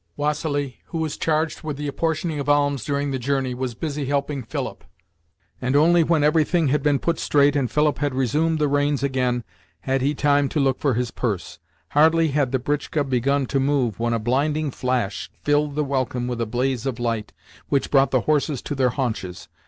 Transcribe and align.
Vassili, 0.17 0.79
who 0.85 0.97
was 0.97 1.15
charged 1.15 1.61
with 1.61 1.77
the 1.77 1.87
apportioning 1.87 2.39
of 2.39 2.49
alms 2.49 2.83
during 2.83 3.11
the 3.11 3.19
journey, 3.19 3.53
was 3.53 3.75
busy 3.75 4.05
helping 4.05 4.41
Philip, 4.41 4.83
and 5.61 5.75
only 5.75 6.03
when 6.03 6.23
everything 6.23 6.69
had 6.69 6.81
been 6.81 6.97
put 6.97 7.19
straight 7.19 7.55
and 7.55 7.69
Philip 7.69 7.99
had 7.99 8.15
resumed 8.15 8.57
the 8.57 8.67
reins 8.67 9.03
again 9.03 9.43
had 9.81 10.01
he 10.01 10.15
time 10.15 10.49
to 10.49 10.59
look 10.59 10.79
for 10.79 10.95
his 10.95 11.11
purse. 11.11 11.59
Hardly 11.89 12.29
had 12.29 12.51
the 12.51 12.57
britchka 12.57 13.03
begun 13.07 13.45
to 13.45 13.59
move 13.59 13.99
when 13.99 14.13
a 14.13 14.17
blinding 14.17 14.71
flash 14.71 15.29
filled 15.43 15.75
the 15.75 15.83
welkin 15.85 16.25
with 16.27 16.41
a 16.41 16.47
blaze 16.47 16.87
of 16.87 16.99
light 16.99 17.31
which 17.69 17.91
brought 17.91 18.09
the 18.09 18.21
horses 18.21 18.63
to 18.63 18.73
their 18.73 18.89
haunches. 18.89 19.49